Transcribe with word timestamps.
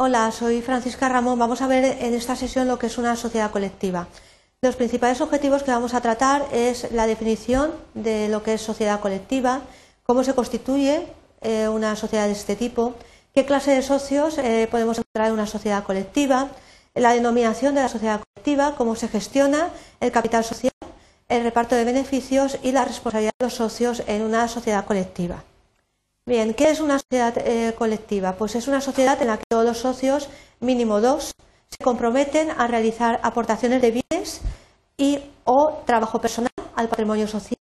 Hola, 0.00 0.30
soy 0.30 0.62
Francisca 0.62 1.08
Ramón. 1.08 1.40
Vamos 1.40 1.60
a 1.60 1.66
ver 1.66 1.84
en 1.84 2.14
esta 2.14 2.36
sesión 2.36 2.68
lo 2.68 2.78
que 2.78 2.86
es 2.86 2.98
una 2.98 3.16
sociedad 3.16 3.50
colectiva. 3.50 4.06
Los 4.62 4.76
principales 4.76 5.20
objetivos 5.20 5.64
que 5.64 5.72
vamos 5.72 5.92
a 5.92 6.00
tratar 6.00 6.46
es 6.52 6.92
la 6.92 7.08
definición 7.08 7.72
de 7.94 8.28
lo 8.28 8.44
que 8.44 8.54
es 8.54 8.60
sociedad 8.60 9.00
colectiva, 9.00 9.62
cómo 10.04 10.22
se 10.22 10.36
constituye 10.36 11.08
eh, 11.40 11.66
una 11.66 11.96
sociedad 11.96 12.26
de 12.26 12.32
este 12.32 12.54
tipo, 12.54 12.94
qué 13.34 13.44
clase 13.44 13.72
de 13.72 13.82
socios 13.82 14.38
eh, 14.38 14.68
podemos 14.70 14.98
encontrar 14.98 15.26
en 15.26 15.32
una 15.32 15.48
sociedad 15.48 15.82
colectiva, 15.82 16.46
la 16.94 17.14
denominación 17.14 17.74
de 17.74 17.80
la 17.80 17.88
sociedad 17.88 18.20
colectiva, 18.20 18.76
cómo 18.76 18.94
se 18.94 19.08
gestiona 19.08 19.70
el 19.98 20.12
capital 20.12 20.44
social, 20.44 20.70
el 21.28 21.42
reparto 21.42 21.74
de 21.74 21.84
beneficios 21.84 22.56
y 22.62 22.70
la 22.70 22.84
responsabilidad 22.84 23.32
de 23.36 23.46
los 23.46 23.54
socios 23.54 24.04
en 24.06 24.22
una 24.22 24.46
sociedad 24.46 24.84
colectiva. 24.84 25.42
Bien, 26.28 26.52
¿qué 26.52 26.68
es 26.68 26.80
una 26.80 26.98
sociedad 26.98 27.32
eh, 27.38 27.74
colectiva? 27.78 28.34
Pues 28.34 28.54
es 28.54 28.68
una 28.68 28.82
sociedad 28.82 29.16
en 29.22 29.28
la 29.28 29.38
que 29.38 29.46
todos 29.48 29.64
los 29.64 29.78
socios, 29.78 30.28
mínimo 30.60 31.00
dos, 31.00 31.32
se 31.70 31.82
comprometen 31.82 32.50
a 32.50 32.66
realizar 32.66 33.18
aportaciones 33.22 33.80
de 33.80 33.92
bienes 33.92 34.42
y 34.98 35.20
o 35.44 35.80
trabajo 35.86 36.20
personal 36.20 36.52
al 36.76 36.90
patrimonio 36.90 37.26
social, 37.26 37.56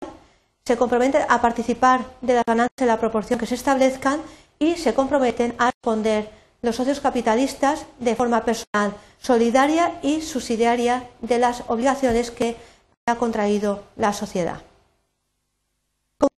se 0.65 0.77
comprometen 0.77 1.23
a 1.27 1.41
participar 1.41 2.05
de 2.21 2.35
las 2.35 2.45
ganancias 2.45 2.79
en 2.79 2.88
la 2.88 3.02
proporción 3.02 3.38
que 3.38 3.47
se 3.47 3.55
establezcan 3.55 4.21
y 4.59 4.77
se 4.77 4.93
comprometen 4.93 5.55
a 5.57 5.71
responder 5.71 6.30
los 6.61 6.77
socios 6.77 7.02
capitalistas 7.02 7.85
de 7.99 8.16
forma 8.16 8.45
personal, 8.45 8.93
solidaria 9.19 9.99
y 10.02 10.21
subsidiaria 10.21 11.09
de 11.19 11.38
las 11.38 11.66
obligaciones 11.67 12.31
que 12.31 12.55
ha 13.07 13.16
contraído 13.16 13.83
la 13.97 14.13
sociedad. 14.13 14.61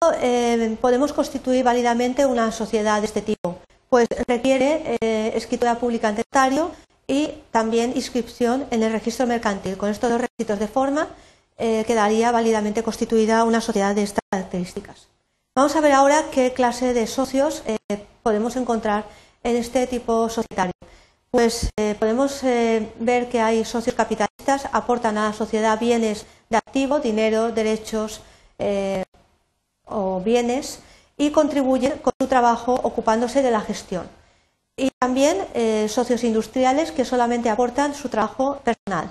¿Cómo 0.05 0.17
eh, 0.21 0.77
podemos 0.83 1.15
constituir 1.15 1.65
válidamente 1.65 2.27
una 2.27 2.53
sociedad 2.53 3.01
de 3.01 3.07
este 3.07 3.23
tipo? 3.23 3.57
Pues 3.89 4.07
requiere 4.29 4.99
eh, 5.01 5.33
escritura 5.35 5.77
pública 5.77 6.11
en 6.11 6.17
notario 6.17 6.73
y 7.07 7.31
también 7.51 7.93
inscripción 7.97 8.67
en 8.71 8.83
el 8.83 8.93
registro 8.93 9.27
mercantil. 9.27 9.79
Con 9.79 9.89
estos 9.89 10.11
dos 10.11 10.21
requisitos 10.21 10.59
de 10.59 10.69
forma 10.69 11.09
eh, 11.57 11.85
quedaría 11.87 12.33
válidamente 12.33 12.83
constituida 12.83 13.45
una 13.45 13.63
sociedad 13.63 13.95
de 13.95 14.03
estas 14.03 14.21
características. 14.31 15.09
Vamos 15.57 15.75
a 15.75 15.81
ver 15.81 15.93
ahora 15.93 16.25
qué 16.31 16.53
clase 16.53 16.93
de 16.93 17.07
socios 17.07 17.63
podemos 18.23 18.57
encontrar 18.57 19.07
en 19.43 19.57
este 19.57 19.87
tipo 19.87 20.29
societario. 20.29 20.75
Pues 21.31 21.71
podemos 21.99 22.43
ver 22.43 23.31
que 23.31 23.41
hay 23.41 23.65
socios 23.65 23.97
capitalistas, 23.97 24.69
aportan 24.71 25.17
a 25.17 25.29
la 25.29 25.33
sociedad 25.33 25.81
bienes 25.81 26.27
de 26.51 26.59
activo, 26.59 27.01
dinero, 27.01 27.53
derechos, 27.53 28.21
o 29.87 30.21
bienes 30.21 30.81
y 31.17 31.31
contribuyen 31.31 31.99
con 31.99 32.13
su 32.19 32.27
trabajo 32.27 32.75
ocupándose 32.83 33.43
de 33.43 33.51
la 33.51 33.61
gestión. 33.61 34.09
Y 34.77 34.91
también 34.99 35.39
eh, 35.55 35.87
socios 35.89 36.25
industriales 36.25 36.91
que 36.91 37.05
solamente 37.05 37.49
aportan 37.49 37.95
su 37.95 38.09
trabajo 38.09 38.59
personal. 38.65 39.11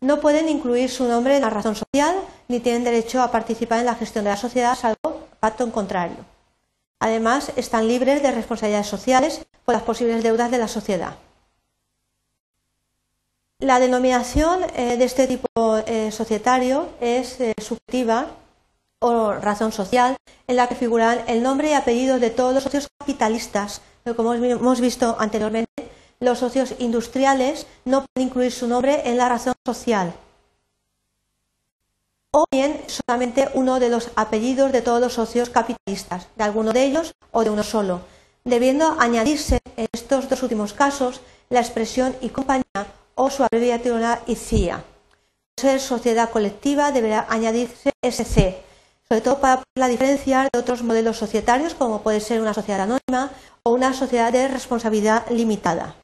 No 0.00 0.20
pueden 0.20 0.48
incluir 0.48 0.90
su 0.90 1.04
nombre 1.04 1.36
en 1.36 1.42
la 1.42 1.50
razón 1.50 1.76
social 1.76 2.16
ni 2.48 2.58
tienen 2.58 2.84
derecho 2.84 3.22
a 3.22 3.30
participar 3.30 3.80
en 3.80 3.86
la 3.86 3.94
gestión 3.94 4.24
de 4.24 4.30
la 4.30 4.36
sociedad 4.36 4.76
salvo 4.76 5.26
pacto 5.38 5.62
en 5.62 5.70
contrario. 5.70 6.16
Además, 6.98 7.52
están 7.56 7.86
libres 7.86 8.22
de 8.22 8.32
responsabilidades 8.32 8.88
sociales 8.88 9.46
por 9.64 9.74
las 9.74 9.84
posibles 9.84 10.22
deudas 10.22 10.50
de 10.50 10.58
la 10.58 10.68
sociedad. 10.68 11.14
La 13.58 13.78
denominación 13.78 14.60
eh, 14.74 14.96
de 14.96 15.04
este 15.04 15.26
tipo 15.26 15.48
eh, 15.86 16.10
societario 16.10 16.88
es 17.00 17.38
subjetiva 17.62 18.26
o 19.00 19.32
razón 19.32 19.72
social, 19.72 20.16
en 20.46 20.56
la 20.56 20.68
que 20.68 20.74
figuran 20.74 21.20
el 21.26 21.42
nombre 21.42 21.70
y 21.70 21.72
apellido 21.72 22.18
de 22.18 22.30
todos 22.30 22.54
los 22.54 22.62
socios 22.62 22.88
capitalistas. 22.98 23.80
como 24.16 24.34
hemos 24.34 24.80
visto 24.80 25.16
anteriormente, 25.18 25.90
los 26.20 26.38
socios 26.38 26.74
industriales 26.78 27.66
no 27.84 28.04
pueden 28.04 28.28
incluir 28.28 28.52
su 28.52 28.68
nombre 28.68 29.08
en 29.08 29.16
la 29.16 29.28
razón 29.28 29.54
social. 29.64 30.12
O 32.32 32.44
bien 32.50 32.80
solamente 32.86 33.48
uno 33.54 33.80
de 33.80 33.88
los 33.88 34.10
apellidos 34.16 34.70
de 34.70 34.82
todos 34.82 35.00
los 35.00 35.14
socios 35.14 35.50
capitalistas, 35.50 36.28
de 36.36 36.44
alguno 36.44 36.72
de 36.72 36.84
ellos 36.84 37.14
o 37.32 37.42
de 37.42 37.50
uno 37.50 37.62
solo, 37.62 38.02
debiendo 38.44 38.96
añadirse 39.00 39.60
en 39.76 39.88
estos 39.92 40.28
dos 40.28 40.42
últimos 40.42 40.72
casos 40.72 41.22
la 41.48 41.60
expresión 41.60 42.14
y 42.20 42.28
compañía 42.28 42.86
o 43.14 43.30
su 43.30 43.42
abreviatura 43.42 44.20
ICIA. 44.26 44.84
Ser 45.56 45.80
sociedad 45.80 46.30
colectiva 46.30 46.92
deberá 46.92 47.26
añadirse 47.28 47.92
SC, 48.02 48.62
sobre 49.10 49.22
todo 49.22 49.40
para 49.40 49.62
la 49.74 49.88
diferenciar 49.88 50.48
de 50.52 50.58
otros 50.60 50.84
modelos 50.84 51.16
societarios, 51.16 51.74
como 51.74 52.02
puede 52.02 52.20
ser 52.20 52.40
una 52.40 52.54
sociedad 52.54 52.82
anónima 52.82 53.32
o 53.64 53.72
una 53.72 53.92
sociedad 53.92 54.30
de 54.30 54.46
responsabilidad 54.46 55.28
limitada. 55.30 55.96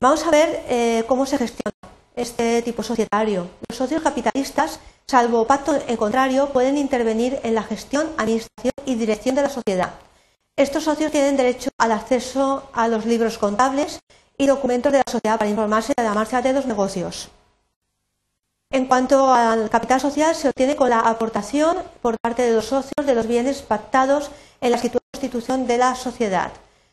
Vamos 0.00 0.24
a 0.24 0.30
ver 0.30 0.64
eh, 0.68 1.04
cómo 1.08 1.26
se 1.26 1.38
gestiona 1.38 1.74
este 2.14 2.62
tipo 2.62 2.84
societario. 2.84 3.50
Los 3.68 3.78
socios 3.78 4.00
capitalistas, 4.00 4.78
salvo 5.08 5.44
pacto 5.44 5.76
en 5.88 5.96
contrario, 5.96 6.50
pueden 6.50 6.78
intervenir 6.78 7.40
en 7.42 7.56
la 7.56 7.64
gestión, 7.64 8.06
administración 8.16 8.72
y 8.86 8.94
dirección 8.94 9.34
de 9.34 9.42
la 9.42 9.50
sociedad. 9.50 9.94
Estos 10.56 10.84
socios 10.84 11.10
tienen 11.10 11.36
derecho 11.36 11.70
al 11.78 11.90
acceso 11.90 12.70
a 12.72 12.86
los 12.86 13.06
libros 13.06 13.38
contables 13.38 13.98
y 14.38 14.46
documentos 14.46 14.92
de 14.92 14.98
la 14.98 15.10
sociedad 15.10 15.38
para 15.38 15.50
informarse 15.50 15.94
de 15.96 16.04
la 16.04 16.14
marcha 16.14 16.42
de 16.42 16.52
los 16.52 16.66
negocios. 16.66 17.28
En 18.72 18.86
cuanto 18.86 19.32
al 19.34 19.68
capital 19.68 20.00
social, 20.00 20.32
se 20.36 20.48
obtiene 20.48 20.76
con 20.76 20.90
la 20.90 21.00
aportación 21.00 21.78
por 22.00 22.16
parte 22.20 22.42
de 22.42 22.54
los 22.54 22.66
socios 22.66 23.04
de 23.04 23.16
los 23.16 23.26
bienes 23.26 23.62
pactados 23.62 24.30
en 24.60 24.70
la 24.70 24.80
constitución 24.80 25.66
de 25.66 25.76
la 25.76 25.96
sociedad. 25.96 26.52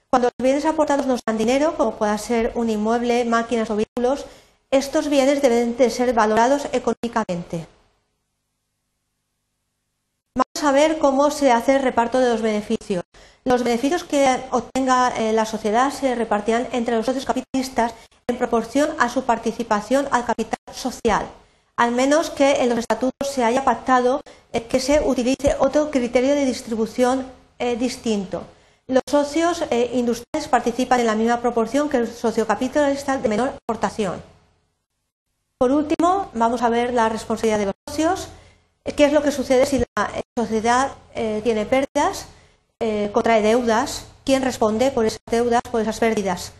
Cuando 0.09 0.29
los 0.29 0.43
bienes 0.43 0.65
aportados 0.65 1.05
no 1.05 1.17
dan 1.23 1.37
dinero, 1.37 1.75
como 1.77 1.93
pueda 1.93 2.17
ser 2.17 2.51
un 2.55 2.71
inmueble, 2.71 3.25
máquinas 3.25 3.69
o 3.69 3.75
vehículos, 3.75 4.25
estos 4.71 5.07
bienes 5.07 5.43
deben 5.43 5.77
de 5.77 5.91
ser 5.91 6.15
valorados 6.15 6.65
económicamente. 6.71 7.67
Vamos 10.33 10.63
a 10.63 10.71
ver 10.71 10.97
cómo 10.97 11.29
se 11.29 11.51
hace 11.51 11.75
el 11.75 11.83
reparto 11.83 12.19
de 12.19 12.29
los 12.29 12.41
beneficios. 12.41 13.03
Los 13.45 13.63
beneficios 13.63 14.03
que 14.03 14.41
obtenga 14.49 15.13
eh, 15.15 15.31
la 15.31 15.45
sociedad 15.45 15.91
se 15.91 16.15
repartirán 16.15 16.67
entre 16.71 16.95
los 16.95 17.05
socios 17.05 17.25
capitalistas 17.25 17.93
en 18.27 18.37
proporción 18.37 18.89
a 18.97 19.09
su 19.09 19.25
participación 19.25 20.07
al 20.09 20.25
capital 20.25 20.57
social 20.73 21.27
al 21.77 21.91
menos 21.91 22.31
que 22.31 22.63
en 22.63 22.69
los 22.69 22.79
estatutos 22.79 23.29
se 23.29 23.43
haya 23.43 23.63
pactado 23.63 24.21
eh, 24.51 24.63
que 24.63 24.79
se 24.79 24.99
utilice 24.99 25.55
otro 25.59 25.91
criterio 25.91 26.33
de 26.33 26.43
distribución 26.43 27.27
eh, 27.59 27.77
distinto. 27.77 28.43
Los 28.87 29.03
socios 29.07 29.63
eh, 29.69 29.91
industriales 29.93 30.47
participan 30.49 30.99
en 30.99 31.05
la 31.05 31.15
misma 31.15 31.39
proporción 31.39 31.87
que 31.87 31.97
el 31.97 32.07
socio 32.07 32.47
capitalista 32.47 33.17
de 33.17 33.29
menor 33.29 33.49
aportación. 33.49 34.21
Por 35.59 35.71
último, 35.71 36.29
vamos 36.33 36.61
a 36.61 36.69
ver 36.69 36.93
la 36.93 37.09
responsabilidad 37.09 37.59
de 37.59 37.65
los 37.65 37.75
socios. 37.87 38.29
¿Qué 38.95 39.05
es 39.05 39.13
lo 39.13 39.21
que 39.21 39.31
sucede 39.31 39.65
si 39.65 39.79
la 39.79 40.11
sociedad 40.37 40.91
tiene 41.43 41.65
pérdidas, 41.65 42.27
contrae 43.11 43.41
deudas? 43.41 44.05
¿Quién 44.23 44.43
responde 44.43 44.91
por 44.91 45.05
esas 45.05 45.19
deudas, 45.29 45.61
por 45.69 45.81
esas 45.81 45.99
pérdidas? 45.99 46.53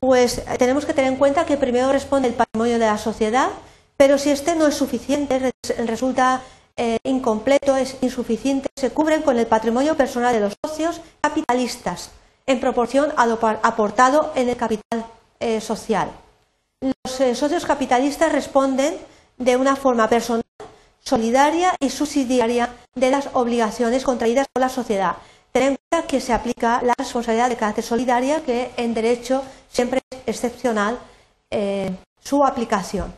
Pues 0.00 0.42
tenemos 0.58 0.86
que 0.86 0.94
tener 0.94 1.12
en 1.12 1.18
cuenta 1.18 1.44
que 1.44 1.58
primero 1.58 1.92
responde 1.92 2.26
el 2.26 2.34
patrimonio 2.34 2.78
de 2.78 2.86
la 2.86 2.98
sociedad, 2.98 3.50
pero 3.98 4.16
si 4.16 4.30
este 4.30 4.54
no 4.54 4.68
es 4.68 4.76
suficiente, 4.76 5.52
resulta 5.84 6.40
eh, 6.76 6.98
incompleto, 7.02 7.76
es 7.76 7.96
insuficiente, 8.00 8.68
se 8.76 8.90
cubren 8.90 9.22
con 9.22 9.36
el 9.36 9.48
patrimonio 9.48 9.96
personal 9.96 10.32
de 10.32 10.38
los 10.38 10.54
socios 10.64 11.00
capitalistas 11.20 12.10
en 12.46 12.60
proporción 12.60 13.12
a 13.16 13.26
lo 13.26 13.40
aportado 13.42 14.32
en 14.36 14.48
el 14.48 14.56
capital 14.56 15.04
eh, 15.40 15.60
social. 15.60 16.12
Los 16.80 17.20
eh, 17.20 17.34
socios 17.34 17.66
capitalistas 17.66 18.30
responden 18.30 18.94
de 19.36 19.56
una 19.56 19.74
forma 19.74 20.08
personal, 20.08 20.44
solidaria 21.00 21.74
y 21.80 21.90
subsidiaria 21.90 22.72
de 22.94 23.10
las 23.10 23.30
obligaciones 23.32 24.04
contraídas 24.04 24.46
por 24.52 24.60
la 24.60 24.68
sociedad. 24.68 25.16
Ten 25.50 25.62
en 25.64 25.76
cuenta 25.90 26.06
que 26.06 26.20
se 26.20 26.32
aplica 26.32 26.80
la 26.84 26.94
responsabilidad 26.96 27.48
de 27.48 27.56
carácter 27.56 27.82
solidaria, 27.82 28.44
que 28.44 28.70
en 28.76 28.94
derecho 28.94 29.42
siempre 29.68 30.02
es 30.12 30.20
excepcional 30.28 30.98
su 32.22 32.44
aplicación. 32.44 33.12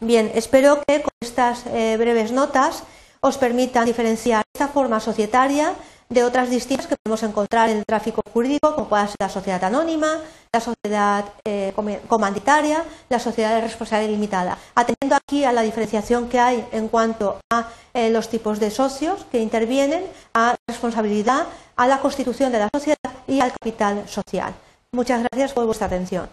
Bien, 0.00 0.30
espero 0.34 0.82
que 0.86 1.00
con 1.00 1.12
estas 1.22 1.64
eh, 1.66 1.96
breves 1.96 2.30
notas 2.30 2.82
os 3.20 3.38
permitan 3.38 3.86
diferenciar 3.86 4.44
esta 4.52 4.68
forma 4.68 5.00
societaria 5.00 5.72
de 6.10 6.22
otras 6.22 6.50
distintas 6.50 6.86
que 6.86 6.96
podemos 7.02 7.22
encontrar 7.22 7.70
en 7.70 7.78
el 7.78 7.86
tráfico 7.86 8.20
jurídico, 8.30 8.74
como 8.74 8.88
pueda 8.88 9.06
ser 9.06 9.16
la 9.18 9.30
sociedad 9.30 9.64
anónima, 9.64 10.20
la 10.52 10.60
sociedad 10.60 11.24
eh, 11.44 11.72
comanditaria, 12.08 12.84
la 13.08 13.18
sociedad 13.18 13.54
de 13.54 13.62
responsabilidad 13.62 14.12
limitada, 14.12 14.58
atendiendo 14.74 15.16
aquí 15.16 15.44
a 15.44 15.52
la 15.52 15.62
diferenciación 15.62 16.28
que 16.28 16.38
hay 16.38 16.64
en 16.72 16.88
cuanto 16.88 17.40
a 17.50 17.70
eh, 17.94 18.10
los 18.10 18.28
tipos 18.28 18.60
de 18.60 18.70
socios 18.70 19.24
que 19.32 19.40
intervienen, 19.40 20.04
a 20.34 20.52
la 20.52 20.58
responsabilidad, 20.68 21.46
a 21.74 21.86
la 21.88 22.00
constitución 22.00 22.52
de 22.52 22.58
la 22.58 22.68
sociedad 22.72 22.98
y 23.26 23.40
al 23.40 23.52
capital 23.52 24.06
social. 24.06 24.54
Muchas 24.92 25.22
gracias 25.22 25.54
por 25.54 25.64
vuestra 25.64 25.86
atención. 25.86 26.28